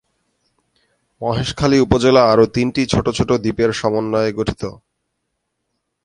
মহেশখালী 1.21 1.77
উপজেলা 1.85 2.21
আরো 2.31 2.45
তিনটি 2.55 2.81
ছোট 2.93 3.05
ছোট 3.17 3.29
দ্বীপের 3.43 3.71
সমন্বয়ে 3.81 4.31
গঠিত। 4.39 4.63